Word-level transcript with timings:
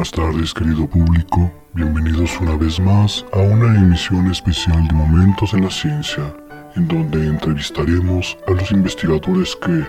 buenas 0.00 0.12
tardes 0.12 0.54
querido 0.54 0.88
público, 0.88 1.52
bienvenidos 1.74 2.40
una 2.40 2.56
vez 2.56 2.80
más 2.80 3.22
a 3.34 3.38
una 3.40 3.78
emisión 3.78 4.30
especial 4.30 4.88
de 4.88 4.94
Momentos 4.94 5.52
en 5.52 5.62
la 5.62 5.70
Ciencia, 5.70 6.34
en 6.74 6.88
donde 6.88 7.26
entrevistaremos 7.26 8.38
a 8.46 8.52
los 8.52 8.72
investigadores 8.72 9.54
que, 9.56 9.84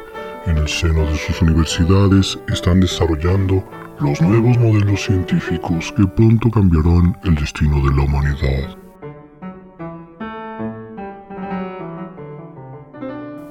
en 0.52 0.58
el 0.58 0.68
seno 0.68 1.06
de 1.06 1.16
sus 1.16 1.42
universidades, 1.42 2.38
están 2.50 2.82
desarrollando 2.82 3.64
los 4.02 4.22
nuevos 4.22 4.58
modelos 4.58 5.02
científicos 5.02 5.94
que 5.96 6.06
pronto 6.06 6.52
cambiarán 6.52 7.18
el 7.24 7.36
destino 7.36 7.78
de 7.78 7.96
la 7.96 8.04
humanidad. 8.04 8.78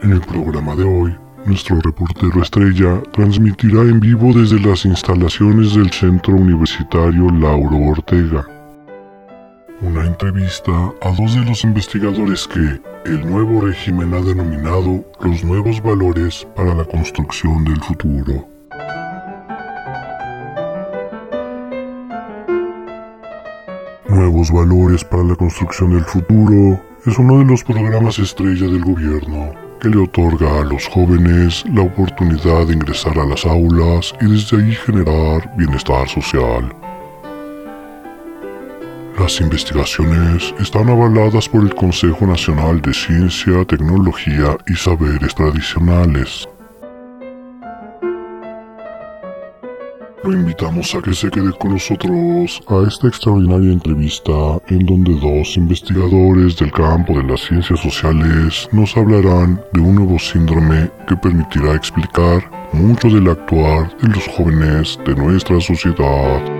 En 0.03 0.13
el 0.13 0.21
programa 0.21 0.77
de 0.77 0.85
hoy, 0.85 1.17
nuestro 1.45 1.81
reportero 1.81 2.43
estrella 2.43 3.03
transmitirá 3.13 3.83
en 3.83 4.01
vivo 4.01 4.33
desde 4.33 4.61
las 4.61 4.85
instalaciones 4.85 5.75
del 5.75 5.91
Centro 5.91 6.35
Universitario 6.35 7.31
Lauro 7.31 7.77
Ortega. 7.91 8.47
Una 9.81 10.05
entrevista 10.07 10.93
a 11.01 11.11
dos 11.13 11.35
de 11.35 11.45
los 11.45 11.65
investigadores 11.65 12.47
que 12.47 12.81
el 13.07 13.27
nuevo 13.29 13.63
régimen 13.63 14.13
ha 14.13 14.21
denominado 14.21 15.05
los 15.21 15.43
nuevos 15.43 15.83
valores 15.83 16.47
para 16.55 16.75
la 16.75 16.85
construcción 16.85 17.65
del 17.65 17.81
futuro. 17.81 18.47
Nuevos 24.09 24.51
valores 24.53 25.03
para 25.05 25.25
la 25.25 25.37
construcción 25.37 25.93
del 25.95 26.05
futuro 26.05 26.81
es 27.07 27.19
uno 27.19 27.39
de 27.39 27.47
los 27.47 27.65
programas 27.65 28.19
estrella 28.19 28.67
del 28.67 28.85
gobierno 28.85 29.70
que 29.81 29.89
le 29.89 29.99
otorga 29.99 30.61
a 30.61 30.65
los 30.65 30.87
jóvenes 30.87 31.65
la 31.73 31.83
oportunidad 31.83 32.67
de 32.67 32.75
ingresar 32.75 33.19
a 33.19 33.27
las 33.27 33.45
aulas 33.47 34.15
y 34.21 34.27
desde 34.27 34.59
ahí 34.59 34.75
generar 34.75 35.51
bienestar 35.57 36.09
social. 36.09 36.75
Las 39.19 39.41
investigaciones 39.41 40.55
están 40.59 40.89
avaladas 40.89 41.49
por 41.49 41.63
el 41.63 41.75
Consejo 41.75 42.27
Nacional 42.27 42.81
de 42.81 42.95
Ciencia, 42.95 43.65
Tecnología 43.65 44.57
y 44.67 44.75
Saberes 44.75 45.35
Tradicionales, 45.35 46.49
Lo 50.23 50.33
invitamos 50.33 50.95
a 50.95 51.01
que 51.01 51.15
se 51.15 51.31
quede 51.31 51.51
con 51.53 51.73
nosotros 51.73 52.61
a 52.67 52.87
esta 52.87 53.09
extraordinaria 53.09 53.73
entrevista 53.73 54.33
en 54.69 54.85
donde 54.85 55.15
dos 55.15 55.57
investigadores 55.57 56.59
del 56.59 56.71
campo 56.73 57.15
de 57.15 57.23
las 57.23 57.41
ciencias 57.41 57.81
sociales 57.81 58.69
nos 58.71 58.95
hablarán 58.99 59.59
de 59.73 59.81
un 59.81 59.95
nuevo 59.95 60.19
síndrome 60.19 60.91
que 61.09 61.17
permitirá 61.17 61.75
explicar 61.75 62.51
mucho 62.75 63.09
del 63.09 63.31
actuar 63.31 63.97
de 63.99 64.09
los 64.09 64.27
jóvenes 64.29 64.99
de 65.07 65.15
nuestra 65.15 65.59
sociedad. 65.59 66.60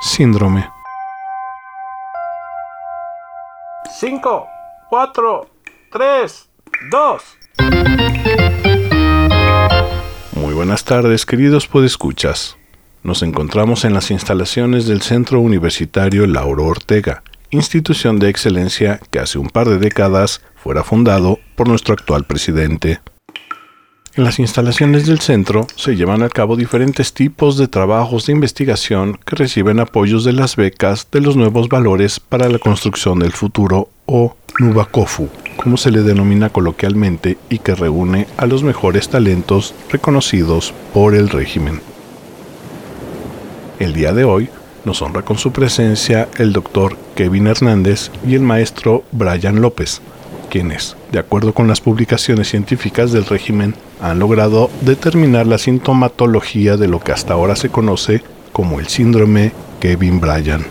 síndrome. 0.00 0.68
5, 3.98 4.46
4, 4.88 5.50
3, 5.92 6.48
2. 6.90 7.22
Muy 10.32 10.54
buenas 10.54 10.84
tardes, 10.84 11.26
queridos 11.26 11.66
podescuchas. 11.66 12.56
Nos 13.02 13.22
encontramos 13.22 13.84
en 13.84 13.94
las 13.94 14.10
instalaciones 14.10 14.86
del 14.86 15.02
Centro 15.02 15.40
Universitario 15.40 16.26
Lauro 16.26 16.64
Ortega, 16.64 17.22
institución 17.50 18.18
de 18.18 18.30
excelencia 18.30 19.00
que 19.10 19.18
hace 19.18 19.38
un 19.38 19.48
par 19.48 19.68
de 19.68 19.78
décadas 19.78 20.42
fuera 20.56 20.82
fundado 20.82 21.38
por 21.56 21.68
nuestro 21.68 21.94
actual 21.94 22.24
presidente. 22.24 23.00
En 24.16 24.24
las 24.24 24.40
instalaciones 24.40 25.06
del 25.06 25.20
centro 25.20 25.68
se 25.76 25.94
llevan 25.94 26.24
a 26.24 26.28
cabo 26.28 26.56
diferentes 26.56 27.12
tipos 27.12 27.56
de 27.56 27.68
trabajos 27.68 28.26
de 28.26 28.32
investigación 28.32 29.16
que 29.24 29.36
reciben 29.36 29.78
apoyos 29.78 30.24
de 30.24 30.32
las 30.32 30.56
becas 30.56 31.06
de 31.12 31.20
los 31.20 31.36
nuevos 31.36 31.68
valores 31.68 32.18
para 32.18 32.48
la 32.48 32.58
construcción 32.58 33.20
del 33.20 33.30
futuro 33.30 33.88
o 34.06 34.34
Nubakofu, 34.58 35.28
como 35.56 35.76
se 35.76 35.92
le 35.92 36.02
denomina 36.02 36.50
coloquialmente 36.50 37.38
y 37.48 37.60
que 37.60 37.76
reúne 37.76 38.26
a 38.36 38.46
los 38.46 38.64
mejores 38.64 39.08
talentos 39.08 39.74
reconocidos 39.92 40.74
por 40.92 41.14
el 41.14 41.28
régimen. 41.28 41.80
El 43.78 43.92
día 43.92 44.12
de 44.12 44.24
hoy 44.24 44.48
nos 44.84 45.02
honra 45.02 45.22
con 45.22 45.38
su 45.38 45.52
presencia 45.52 46.28
el 46.36 46.52
doctor 46.52 46.96
Kevin 47.14 47.46
Hernández 47.46 48.10
y 48.26 48.34
el 48.34 48.42
maestro 48.42 49.04
Brian 49.12 49.60
López, 49.60 50.00
quienes, 50.50 50.96
de 51.12 51.20
acuerdo 51.20 51.54
con 51.54 51.68
las 51.68 51.80
publicaciones 51.80 52.48
científicas 52.48 53.12
del 53.12 53.24
régimen, 53.24 53.76
han 54.00 54.18
logrado 54.18 54.70
determinar 54.80 55.46
la 55.46 55.58
sintomatología 55.58 56.76
de 56.76 56.88
lo 56.88 57.00
que 57.00 57.12
hasta 57.12 57.34
ahora 57.34 57.56
se 57.56 57.68
conoce 57.68 58.22
como 58.52 58.80
el 58.80 58.88
síndrome 58.88 59.52
Kevin 59.80 60.20
Bryan, 60.20 60.64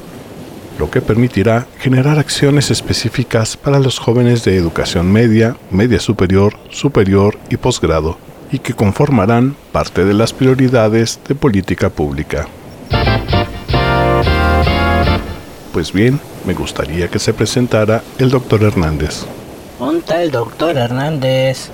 lo 0.78 0.90
que 0.90 1.01
permitirá 1.01 1.68
generar 1.79 2.19
acciones 2.19 2.72
específicas 2.72 3.57
para 3.57 3.79
los 3.79 4.00
jóvenes 4.00 4.44
de 4.44 4.56
educación 4.56 5.12
media, 5.12 5.56
media 5.72 6.00
superior, 6.00 6.53
superior 6.69 7.38
y 7.50 7.57
posgrado, 7.57 8.18
y 8.51 8.59
que 8.59 8.73
conformarán 8.73 9.56
parte 9.72 10.06
de 10.06 10.13
las 10.13 10.34
prioridades 10.34 11.19
de 11.28 11.35
política 11.35 11.89
pública. 11.89 12.47
Pues 15.73 15.94
bien, 15.94 16.19
me 16.45 16.53
gustaría 16.53 17.07
que 17.07 17.19
se 17.19 17.34
presentara 17.34 18.03
el 18.18 18.29
doctor 18.29 18.63
Hernández. 18.63 19.25
¿Dónde 19.79 20.23
el 20.23 20.31
doctor 20.31 20.75
Hernández? 20.75 21.69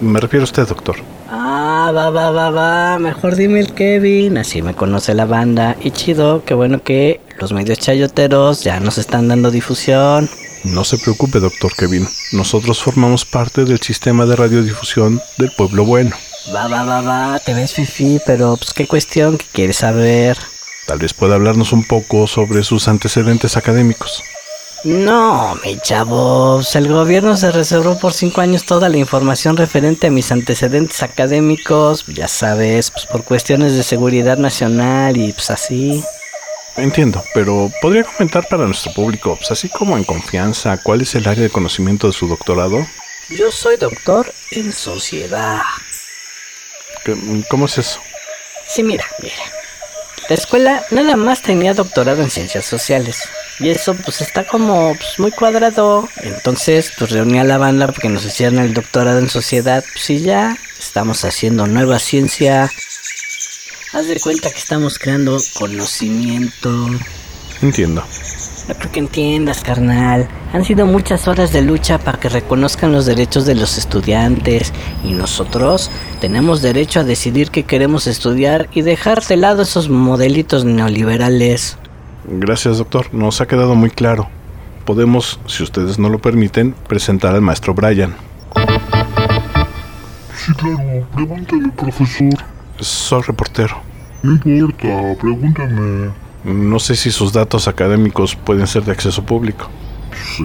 Me 0.00 0.20
refiero 0.20 0.42
a 0.42 0.44
usted, 0.44 0.66
doctor. 0.66 0.96
Ah, 1.28 1.90
va, 1.94 2.10
va, 2.10 2.30
va, 2.30 2.50
va. 2.50 2.98
Mejor 2.98 3.36
dime 3.36 3.60
el 3.60 3.74
Kevin. 3.74 4.38
Así 4.38 4.62
me 4.62 4.74
conoce 4.74 5.14
la 5.14 5.26
banda. 5.26 5.76
Y 5.80 5.90
chido, 5.90 6.44
qué 6.44 6.54
bueno 6.54 6.82
que 6.82 7.20
los 7.38 7.52
medios 7.52 7.78
chayoteros 7.78 8.62
ya 8.64 8.80
nos 8.80 8.98
están 8.98 9.28
dando 9.28 9.50
difusión. 9.50 10.28
No 10.64 10.84
se 10.84 10.98
preocupe, 10.98 11.38
doctor 11.40 11.72
Kevin. 11.76 12.06
Nosotros 12.32 12.82
formamos 12.82 13.24
parte 13.24 13.64
del 13.64 13.80
sistema 13.80 14.26
de 14.26 14.36
radiodifusión 14.36 15.20
del 15.38 15.52
pueblo 15.56 15.84
bueno. 15.84 16.16
Va, 16.54 16.66
va, 16.68 16.84
va, 16.84 17.00
va. 17.02 17.38
Te 17.38 17.54
ves 17.54 17.72
fifi, 17.72 18.20
pero 18.24 18.56
pues 18.56 18.72
qué 18.72 18.86
cuestión 18.86 19.38
que 19.38 19.46
quieres 19.52 19.76
saber. 19.76 20.36
Tal 20.86 20.98
vez 20.98 21.12
pueda 21.14 21.34
hablarnos 21.34 21.72
un 21.72 21.84
poco 21.84 22.26
sobre 22.26 22.62
sus 22.62 22.88
antecedentes 22.88 23.56
académicos. 23.56 24.22
No, 24.84 25.56
mi 25.64 25.78
chavos, 25.80 26.76
el 26.76 26.88
gobierno 26.88 27.36
se 27.36 27.50
reservó 27.50 27.98
por 27.98 28.12
cinco 28.12 28.40
años 28.40 28.64
toda 28.64 28.88
la 28.88 28.98
información 28.98 29.56
referente 29.56 30.06
a 30.06 30.10
mis 30.10 30.30
antecedentes 30.30 31.02
académicos, 31.02 32.04
ya 32.06 32.28
sabes, 32.28 32.90
pues 32.90 33.06
por 33.06 33.24
cuestiones 33.24 33.74
de 33.74 33.82
seguridad 33.82 34.38
nacional 34.38 35.16
y 35.16 35.32
pues 35.32 35.50
así. 35.50 36.04
Entiendo, 36.76 37.24
pero 37.34 37.72
¿podría 37.80 38.04
comentar 38.04 38.46
para 38.48 38.66
nuestro 38.66 38.92
público, 38.92 39.36
pues 39.36 39.50
así 39.50 39.68
como 39.68 39.96
en 39.96 40.04
confianza, 40.04 40.76
cuál 40.76 41.00
es 41.00 41.14
el 41.14 41.26
área 41.26 41.42
de 41.42 41.50
conocimiento 41.50 42.06
de 42.06 42.12
su 42.12 42.28
doctorado? 42.28 42.86
Yo 43.30 43.50
soy 43.50 43.76
doctor 43.76 44.32
en 44.52 44.72
sociedad. 44.72 45.62
¿Cómo 47.48 47.66
es 47.66 47.78
eso? 47.78 48.00
Sí, 48.68 48.82
mira, 48.82 49.04
mira. 49.20 49.34
La 50.28 50.34
escuela 50.34 50.84
nada 50.90 51.16
más 51.16 51.40
tenía 51.40 51.72
doctorado 51.72 52.22
en 52.22 52.30
ciencias 52.30 52.66
sociales. 52.66 53.28
Y 53.58 53.70
eso 53.70 53.94
pues 53.94 54.20
está 54.20 54.44
como 54.44 54.94
pues, 54.94 55.18
muy 55.18 55.30
cuadrado. 55.30 56.08
Entonces 56.22 56.92
pues 56.98 57.10
reuní 57.10 57.38
a 57.38 57.44
la 57.44 57.58
banda 57.58 57.86
porque 57.86 58.08
nos 58.08 58.24
hicieron 58.24 58.58
el 58.58 58.74
doctorado 58.74 59.18
en 59.18 59.28
sociedad. 59.28 59.84
Pues 59.92 60.10
y 60.10 60.20
ya 60.20 60.56
estamos 60.78 61.24
haciendo 61.24 61.66
nueva 61.66 61.98
ciencia. 61.98 62.70
Haz 63.92 64.08
de 64.08 64.20
cuenta 64.20 64.50
que 64.50 64.58
estamos 64.58 64.98
creando 64.98 65.38
conocimiento. 65.54 66.86
Entiendo. 67.62 68.04
No 68.68 68.74
creo 68.74 68.92
que 68.92 68.98
entiendas, 68.98 69.60
carnal. 69.62 70.28
Han 70.52 70.64
sido 70.64 70.86
muchas 70.86 71.28
horas 71.28 71.52
de 71.52 71.62
lucha 71.62 71.98
para 71.98 72.18
que 72.18 72.28
reconozcan 72.28 72.90
los 72.92 73.06
derechos 73.06 73.46
de 73.46 73.54
los 73.54 73.78
estudiantes 73.78 74.72
y 75.04 75.12
nosotros 75.12 75.90
tenemos 76.20 76.62
derecho 76.62 77.00
a 77.00 77.04
decidir 77.04 77.50
qué 77.50 77.62
queremos 77.62 78.08
estudiar 78.08 78.68
y 78.72 78.82
dejar 78.82 79.24
de 79.24 79.36
lado 79.36 79.62
esos 79.62 79.88
modelitos 79.88 80.64
neoliberales. 80.64 81.78
Gracias, 82.28 82.78
doctor. 82.78 83.12
Nos 83.14 83.40
ha 83.40 83.46
quedado 83.46 83.74
muy 83.74 83.90
claro. 83.90 84.28
Podemos, 84.84 85.38
si 85.46 85.62
ustedes 85.62 85.98
no 85.98 86.08
lo 86.08 86.18
permiten, 86.18 86.74
presentar 86.88 87.34
al 87.34 87.40
maestro 87.40 87.72
Brian. 87.74 88.14
Sí, 90.34 90.52
claro, 90.54 91.06
pregúntame, 91.14 91.68
profesor. 91.70 92.34
Soy 92.80 93.22
reportero. 93.22 93.76
No 94.22 94.32
importa, 94.32 95.14
pregúntame. 95.20 96.10
No 96.44 96.78
sé 96.78 96.96
si 96.96 97.10
sus 97.10 97.32
datos 97.32 97.68
académicos 97.68 98.34
pueden 98.36 98.66
ser 98.66 98.84
de 98.84 98.92
acceso 98.92 99.24
público. 99.24 99.68
Sí, 100.12 100.44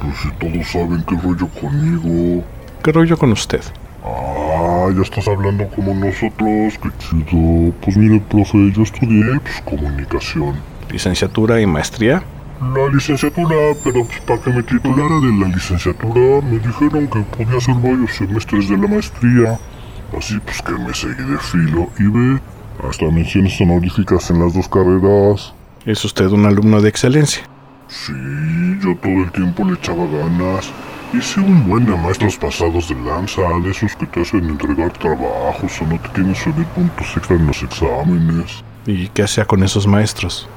pues 0.00 0.16
si 0.18 0.30
todos 0.32 0.66
saben 0.68 1.02
qué 1.08 1.16
rollo 1.16 1.48
conmigo. 1.48 2.44
¿Qué 2.82 2.92
rollo 2.92 3.16
con 3.16 3.32
usted? 3.32 3.62
Ah, 4.04 4.88
ya 4.94 5.02
estás 5.02 5.26
hablando 5.28 5.68
como 5.68 5.94
nosotros, 5.94 6.74
qué 6.82 6.90
chido. 6.98 7.72
Pues 7.82 7.96
mire, 7.96 8.20
profe, 8.20 8.72
yo 8.72 8.82
estudié 8.82 9.40
pues, 9.40 9.60
comunicación. 9.62 10.54
¿Licenciatura 10.90 11.60
y 11.60 11.66
maestría? 11.66 12.22
La 12.60 12.88
licenciatura, 12.88 13.54
pero 13.84 14.04
pues 14.04 14.20
para 14.22 14.40
que 14.40 14.50
me 14.50 14.62
titulara 14.62 15.20
de 15.20 15.32
la 15.38 15.48
licenciatura 15.48 16.40
me 16.42 16.58
dijeron 16.58 17.06
que 17.06 17.20
podía 17.20 17.58
hacer 17.58 17.74
varios 17.74 18.14
semestres 18.14 18.68
de 18.68 18.76
la 18.78 18.88
maestría. 18.88 19.58
Así 20.16 20.38
pues 20.40 20.62
que 20.62 20.72
me 20.72 20.92
seguí 20.94 21.22
de 21.22 21.38
filo 21.38 21.88
y 21.98 22.04
ve, 22.04 22.40
hasta 22.88 23.04
menciones 23.10 23.60
honoríficas 23.60 24.30
en 24.30 24.40
las 24.40 24.54
dos 24.54 24.68
carreras. 24.68 25.54
¿Es 25.84 26.04
usted 26.04 26.26
un 26.26 26.46
alumno 26.46 26.80
de 26.80 26.88
excelencia? 26.88 27.44
Sí, 27.86 28.12
yo 28.82 28.96
todo 28.96 29.24
el 29.24 29.30
tiempo 29.30 29.64
le 29.64 29.74
echaba 29.74 30.06
ganas. 30.06 30.70
Hice 31.12 31.40
un 31.40 31.68
buen 31.68 31.86
de 31.86 31.96
maestros 31.96 32.36
pasados 32.36 32.88
de 32.88 32.94
lanza, 32.96 33.42
de 33.62 33.70
esos 33.70 33.94
que 33.94 34.06
te 34.06 34.22
hacen 34.22 34.48
entregar 34.48 34.92
trabajos 34.92 35.80
o 35.80 35.86
no 35.86 35.98
te 36.00 36.08
quieren 36.10 36.34
subir 36.34 36.66
puntos 36.66 37.06
extra 37.16 37.36
en 37.36 37.46
los 37.46 37.62
exámenes. 37.62 38.64
¿Y 38.86 39.08
qué 39.08 39.22
hacía 39.22 39.44
con 39.44 39.62
esos 39.62 39.86
maestros? 39.86 40.48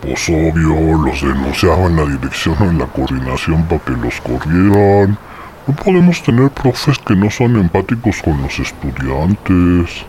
Pues 0.00 0.28
obvio, 0.28 0.96
los 1.04 1.20
denunciaba 1.20 1.86
en 1.86 1.96
la 1.96 2.06
dirección 2.06 2.56
o 2.60 2.64
en 2.64 2.78
la 2.78 2.86
coordinación 2.86 3.64
para 3.64 3.80
que 3.84 3.92
los 3.92 4.20
corrieran. 4.20 5.18
No 5.66 5.74
podemos 5.74 6.22
tener 6.22 6.50
profes 6.50 6.98
que 6.98 7.14
no 7.14 7.30
son 7.30 7.56
empáticos 7.56 8.22
con 8.22 8.40
los 8.42 8.58
estudiantes. 8.58 10.04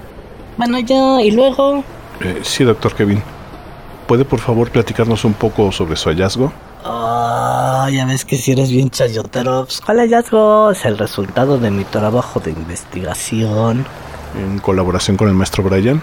Bueno, 0.57 0.79
ya, 0.79 1.21
y 1.21 1.31
luego. 1.31 1.83
Eh, 2.21 2.39
sí, 2.43 2.63
doctor 2.63 2.95
Kevin. 2.95 3.21
¿Puede 4.07 4.25
por 4.25 4.39
favor 4.39 4.69
platicarnos 4.69 5.25
un 5.25 5.33
poco 5.33 5.71
sobre 5.71 5.95
su 5.95 6.09
hallazgo? 6.09 6.51
Ah, 6.83 7.89
ya 7.91 8.05
ves 8.05 8.25
que 8.25 8.37
si 8.37 8.53
eres 8.53 8.71
bien 8.71 8.89
chayotero. 8.89 9.65
Pues, 9.65 9.81
¿Cuál 9.81 9.99
hallazgo? 9.99 10.71
Es 10.71 10.85
el 10.85 10.97
resultado 10.97 11.57
de 11.57 11.69
mi 11.69 11.83
trabajo 11.83 12.39
de 12.39 12.51
investigación. 12.51 13.85
¿En 14.37 14.59
colaboración 14.59 15.17
con 15.17 15.27
el 15.27 15.33
maestro 15.33 15.63
Brian? 15.63 16.01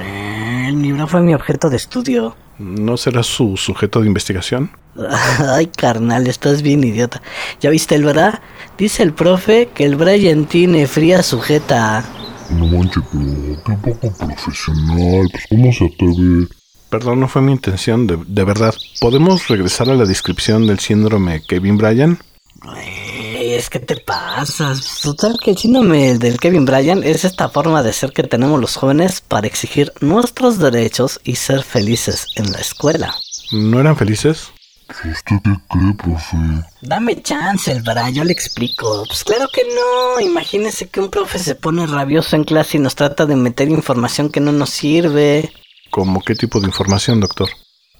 El 0.00 0.80
libro 0.82 1.06
fue 1.06 1.20
mi 1.20 1.34
objeto 1.34 1.68
de 1.70 1.76
estudio. 1.76 2.36
¿No 2.58 2.96
será 2.96 3.22
su 3.22 3.56
sujeto 3.56 4.00
de 4.00 4.08
investigación? 4.08 4.70
Ay, 5.38 5.66
carnal, 5.66 6.26
estás 6.26 6.62
bien 6.62 6.82
idiota. 6.82 7.22
¿Ya 7.60 7.70
viste 7.70 7.94
el 7.94 8.04
verdad? 8.04 8.40
Dice 8.76 9.02
el 9.02 9.12
profe 9.12 9.68
que 9.74 9.84
el 9.84 9.96
Brian 9.96 10.46
tiene 10.46 10.86
fría 10.86 11.22
sujeta. 11.22 12.04
No 12.50 12.66
manches, 12.66 13.02
pero 13.12 13.62
qué 13.64 13.72
poco 13.92 14.16
profesional. 14.16 15.28
Pues 15.30 15.46
cómo 15.48 15.72
se 15.72 15.84
atreve. 15.86 16.48
Perdón, 16.90 17.20
no 17.20 17.28
fue 17.28 17.42
mi 17.42 17.52
intención, 17.52 18.06
de, 18.06 18.18
de 18.26 18.44
verdad. 18.44 18.74
¿Podemos 19.00 19.48
regresar 19.48 19.90
a 19.90 19.94
la 19.94 20.06
descripción 20.06 20.66
del 20.66 20.78
síndrome 20.78 21.42
Kevin 21.46 21.76
Bryan? 21.76 22.18
Ay, 22.62 23.27
es 23.54 23.70
que 23.70 23.78
te 23.78 23.96
pasas. 23.96 25.00
Total 25.02 25.38
que 25.42 25.52
el 25.52 25.58
síndrome 25.58 26.18
del 26.18 26.38
Kevin 26.38 26.64
Bryan 26.64 27.02
es 27.02 27.24
esta 27.24 27.48
forma 27.48 27.82
de 27.82 27.92
ser 27.92 28.12
que 28.12 28.22
tenemos 28.22 28.60
los 28.60 28.76
jóvenes 28.76 29.20
para 29.20 29.46
exigir 29.46 29.92
nuestros 30.00 30.58
derechos 30.58 31.20
y 31.24 31.36
ser 31.36 31.62
felices 31.62 32.26
en 32.36 32.52
la 32.52 32.58
escuela. 32.58 33.14
¿No 33.52 33.80
eran 33.80 33.96
felices? 33.96 34.50
¿Usted 34.88 35.12
qué 35.26 35.40
cree, 35.68 35.94
profe? 35.94 36.36
Dame 36.80 37.22
chance, 37.22 37.70
el 37.70 37.82
Bra, 37.82 38.08
yo 38.08 38.24
le 38.24 38.32
explico. 38.32 39.04
Pues 39.06 39.22
claro 39.22 39.48
que 39.52 39.62
no. 39.62 40.20
Imagínese 40.20 40.88
que 40.88 41.00
un 41.00 41.10
profe 41.10 41.38
se 41.38 41.54
pone 41.54 41.86
rabioso 41.86 42.36
en 42.36 42.44
clase 42.44 42.78
y 42.78 42.80
nos 42.80 42.94
trata 42.94 43.26
de 43.26 43.36
meter 43.36 43.68
información 43.68 44.30
que 44.30 44.40
no 44.40 44.50
nos 44.52 44.70
sirve. 44.70 45.52
¿Cómo 45.90 46.22
qué 46.22 46.34
tipo 46.34 46.60
de 46.60 46.66
información, 46.66 47.20
doctor? 47.20 47.48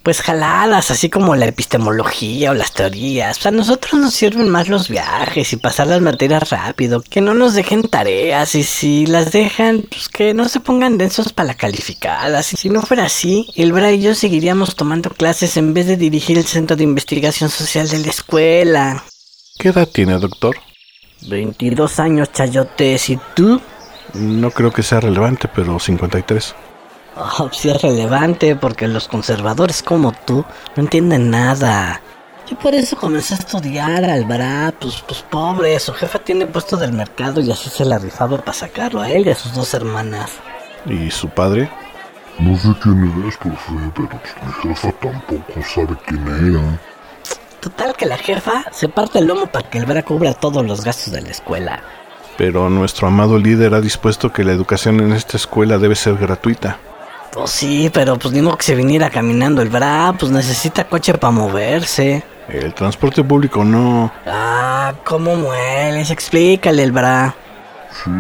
Pues 0.09 0.23
jaladas, 0.23 0.91
así 0.91 1.11
como 1.11 1.37
la 1.37 1.45
epistemología 1.45 2.53
o 2.53 2.55
las 2.55 2.73
teorías. 2.73 3.45
A 3.45 3.51
nosotros 3.51 4.01
nos 4.01 4.15
sirven 4.15 4.49
más 4.49 4.67
los 4.67 4.89
viajes 4.89 5.53
y 5.53 5.59
pasar 5.59 5.89
las 5.89 6.01
materias 6.01 6.49
rápido. 6.49 7.03
Que 7.03 7.21
no 7.21 7.35
nos 7.35 7.53
dejen 7.53 7.83
tareas 7.83 8.55
y 8.55 8.63
si 8.63 9.05
las 9.05 9.33
dejan, 9.33 9.83
pues 9.83 10.09
que 10.09 10.33
no 10.33 10.49
se 10.49 10.61
pongan 10.61 10.97
densos 10.97 11.35
para 11.35 11.49
la 11.49 11.55
calificadas. 11.57 12.47
Si 12.47 12.71
no 12.71 12.81
fuera 12.81 13.05
así, 13.05 13.51
el 13.55 13.75
Bra 13.75 13.93
y 13.93 14.01
yo 14.01 14.15
seguiríamos 14.15 14.77
tomando 14.77 15.11
clases 15.11 15.59
en 15.59 15.75
vez 15.75 15.87
de 15.87 15.99
dirigir 15.99 16.39
el 16.39 16.47
centro 16.47 16.75
de 16.75 16.85
investigación 16.85 17.51
social 17.51 17.87
de 17.87 17.99
la 17.99 18.09
escuela. 18.09 19.05
¿Qué 19.59 19.69
edad 19.69 19.87
tiene, 19.87 20.19
doctor? 20.19 20.57
22 21.29 22.01
años, 22.01 22.33
chayotes. 22.33 23.11
¿Y 23.11 23.21
tú? 23.37 23.61
No 24.15 24.53
creo 24.53 24.73
que 24.73 24.83
sea 24.83 25.01
relevante, 25.01 25.51
pero 25.55 25.79
53. 25.79 26.55
Oh, 27.21 27.51
sí 27.53 27.69
es 27.69 27.83
relevante 27.83 28.55
porque 28.55 28.87
los 28.87 29.09
conservadores 29.09 29.83
como 29.83 30.13
tú 30.13 30.45
no 30.77 30.83
entienden 30.83 31.31
nada. 31.31 32.01
Yo 32.49 32.57
por 32.57 32.75
eso 32.75 32.97
comencé 32.97 33.35
a 33.35 33.39
estudiar 33.39 34.05
al 34.05 34.25
Bra, 34.25 34.73
pues, 34.79 35.03
pues 35.07 35.23
pobre, 35.23 35.79
su 35.81 35.93
jefa 35.93 36.21
tiene 36.21 36.47
puesto 36.47 36.77
del 36.77 36.93
mercado 36.93 37.41
y 37.41 37.51
así 37.51 37.69
se 37.69 37.85
la 37.85 37.99
rifaba 37.99 38.39
para 38.39 38.53
sacarlo 38.53 39.01
a 39.01 39.11
él 39.11 39.27
y 39.27 39.31
a 39.31 39.35
sus 39.35 39.53
dos 39.53 39.75
hermanas. 39.75 40.31
¿Y 40.87 41.11
su 41.11 41.29
padre? 41.29 41.69
No 42.39 42.57
sé 42.57 42.69
quién 42.81 43.13
eres, 43.21 43.37
profe, 43.37 43.73
pero 43.95 44.09
pues, 44.09 44.35
mi 44.47 44.75
jefa 44.75 44.93
tampoco 44.93 45.63
sabe 45.63 45.97
quién 46.07 46.27
era. 46.29 46.81
Total 47.61 47.97
que 47.97 48.07
la 48.07 48.17
jefa 48.17 48.65
se 48.71 48.89
parte 48.89 49.19
el 49.19 49.27
lomo 49.27 49.47
para 49.47 49.69
que 49.69 49.79
el 49.79 49.87
Bra 49.87 50.05
cubra 50.05 50.35
todos 50.35 50.65
los 50.65 50.85
gastos 50.85 51.13
de 51.13 51.23
la 51.23 51.31
escuela. 51.31 51.83
Pero 52.37 52.71
nuestro 52.71 53.09
amado 53.09 53.37
líder 53.39 53.75
ha 53.75 53.81
dispuesto 53.81 54.33
que 54.33 54.45
la 54.45 54.53
educación 54.53 55.01
en 55.01 55.13
esta 55.13 55.37
escuela 55.37 55.79
debe 55.79 55.97
ser 55.97 56.17
gratuita. 56.17 56.79
Pues 57.33 57.51
sí, 57.51 57.91
pero 57.93 58.19
pues 58.19 58.33
ni 58.35 58.43
modo 58.43 58.57
que 58.57 58.65
se 58.65 58.75
viniera 58.75 59.11
caminando 59.11 59.63
el 59.63 59.69
Bra, 59.69 60.15
pues 60.19 60.33
necesita 60.33 60.85
coche 60.85 61.15
para 61.15 61.31
moverse. 61.31 62.25
El 62.49 62.73
transporte 62.73 63.23
público 63.23 63.63
no. 63.65 64.11
Ah, 64.27 64.95
¿cómo 65.05 65.37
mueles? 65.37 66.11
Explícale 66.11 66.83
el 66.83 66.93
Bra. 66.93 67.35
Sí, 67.93 68.11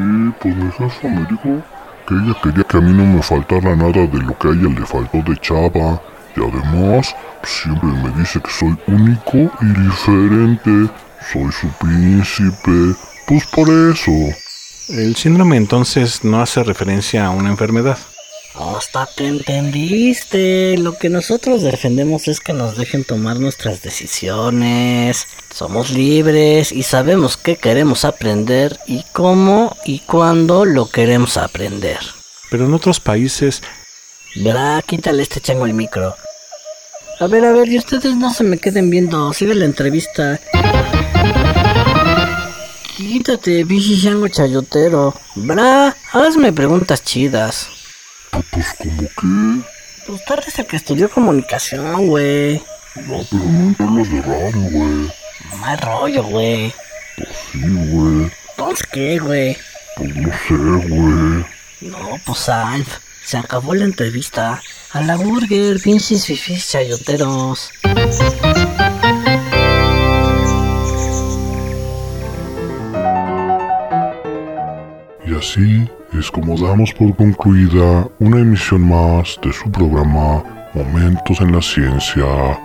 pues 0.40 0.54
mi 0.54 0.70
jefa 0.72 1.08
me 1.08 1.26
dijo 1.26 1.62
que 2.06 2.14
ella 2.14 2.36
quería 2.42 2.64
que 2.64 2.76
a 2.76 2.80
mí 2.80 2.92
no 2.92 3.04
me 3.04 3.22
faltara 3.22 3.74
nada 3.74 4.06
de 4.06 4.18
lo 4.18 4.38
que 4.38 4.48
a 4.48 4.50
ella 4.50 4.68
le 4.78 4.86
faltó 4.86 5.18
de 5.18 5.36
chava. 5.38 6.00
Y 6.36 6.40
además, 6.40 7.16
pues, 7.40 7.52
siempre 7.62 7.88
me 7.88 8.10
dice 8.20 8.40
que 8.40 8.50
soy 8.50 8.78
único 8.86 9.50
y 9.60 9.66
diferente. 9.66 10.92
Soy 11.32 11.50
su 11.52 11.68
príncipe. 11.78 12.94
Pues 13.26 13.46
por 13.46 13.68
eso. 13.68 14.12
El 14.88 15.16
síndrome 15.16 15.56
entonces 15.56 16.24
no 16.24 16.40
hace 16.40 16.62
referencia 16.62 17.26
a 17.26 17.30
una 17.30 17.48
enfermedad. 17.50 17.98
Hasta 18.58 19.06
te 19.06 19.26
entendiste. 19.26 20.76
Lo 20.78 20.98
que 20.98 21.08
nosotros 21.08 21.62
defendemos 21.62 22.26
es 22.26 22.40
que 22.40 22.52
nos 22.52 22.76
dejen 22.76 23.04
tomar 23.04 23.38
nuestras 23.38 23.82
decisiones. 23.82 25.26
Somos 25.54 25.90
libres 25.90 26.72
y 26.72 26.82
sabemos 26.82 27.36
qué 27.36 27.56
queremos 27.56 28.04
aprender 28.04 28.78
y 28.86 29.04
cómo 29.12 29.76
y 29.84 30.00
cuándo 30.00 30.64
lo 30.64 30.90
queremos 30.90 31.36
aprender. 31.36 31.98
Pero 32.50 32.64
en 32.64 32.74
otros 32.74 32.98
países 32.98 33.62
Verá, 34.34 34.82
quítale 34.86 35.22
este 35.22 35.40
chango 35.40 35.66
el 35.66 35.74
micro. 35.74 36.14
A 37.18 37.26
ver, 37.26 37.44
a 37.44 37.52
ver, 37.52 37.68
y 37.68 37.78
ustedes 37.78 38.14
no 38.14 38.32
se 38.32 38.44
me 38.44 38.58
queden 38.58 38.90
viendo. 38.90 39.32
Sigue 39.32 39.54
la 39.54 39.64
entrevista. 39.64 40.38
Quítate, 42.96 43.64
bichi 43.64 44.00
chango 44.00 44.28
chayotero. 44.28 45.14
Bra, 45.34 45.96
hazme 46.12 46.52
preguntas 46.52 47.02
chidas. 47.02 47.77
Pues, 48.30 48.74
como 48.78 49.02
que... 49.02 49.68
Pues 50.06 50.24
tú 50.24 50.32
eres 50.32 50.58
el 50.58 50.66
que 50.66 50.76
estudió 50.76 51.10
comunicación, 51.10 52.06
güey. 52.06 52.62
No, 53.06 53.24
pero 53.30 53.90
no 53.90 54.04
de 54.04 54.22
radio, 54.22 54.70
güey. 54.70 55.12
Más 55.60 55.80
rollo, 55.80 56.22
güey. 56.24 56.72
Pues 57.16 57.28
sí, 57.52 57.60
güey. 57.60 58.30
Entonces, 58.50 58.86
¿qué, 58.90 59.18
güey? 59.18 59.56
Pues 59.96 60.16
no 60.16 60.30
sé, 60.30 60.54
güey. 60.88 61.44
No, 61.80 62.20
pues 62.24 62.48
Alf. 62.48 62.98
Se 63.24 63.36
acabó 63.36 63.74
la 63.74 63.84
entrevista. 63.84 64.62
A 64.92 65.02
la 65.02 65.16
burger, 65.16 65.78
pinches 65.82 66.24
fifis 66.24 66.70
chayoteros. 66.70 67.70
Y 75.26 75.34
así 75.34 75.88
es 76.12 76.30
como 76.30 76.56
damos 76.56 76.92
por 76.94 77.14
concluida 77.16 78.08
una 78.18 78.40
emisión 78.40 78.88
más 78.88 79.38
de 79.42 79.52
su 79.52 79.70
programa 79.70 80.42
Momentos 80.74 81.40
en 81.40 81.52
la 81.52 81.62
Ciencia. 81.62 82.58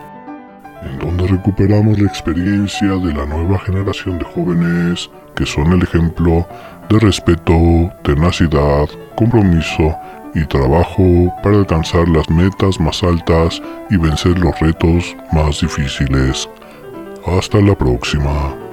en 0.83 0.99
donde 0.99 1.27
recuperamos 1.27 1.97
la 1.97 2.07
experiencia 2.07 2.89
de 2.89 3.13
la 3.13 3.25
nueva 3.25 3.57
generación 3.59 4.19
de 4.19 4.25
jóvenes 4.25 5.09
que 5.35 5.45
son 5.45 5.71
el 5.71 5.81
ejemplo 5.81 6.45
de 6.89 6.99
respeto, 6.99 7.89
tenacidad, 8.03 8.89
compromiso 9.15 9.95
y 10.35 10.45
trabajo 10.45 11.33
para 11.41 11.57
alcanzar 11.57 12.07
las 12.09 12.29
metas 12.29 12.79
más 12.79 13.01
altas 13.03 13.61
y 13.89 13.97
vencer 13.97 14.37
los 14.39 14.59
retos 14.59 15.15
más 15.31 15.61
difíciles. 15.61 16.49
Hasta 17.25 17.61
la 17.61 17.75
próxima. 17.75 18.72